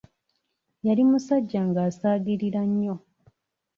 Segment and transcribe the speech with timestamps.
[0.85, 2.95] Yali musajja ng'asaagirira nnyo.